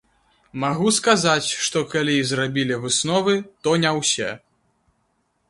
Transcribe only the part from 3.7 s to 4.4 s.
не ўсе.